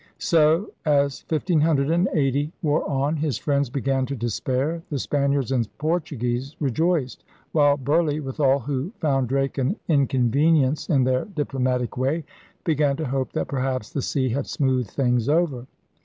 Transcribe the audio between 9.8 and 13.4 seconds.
inconvenience in their diplomatic way, began to hope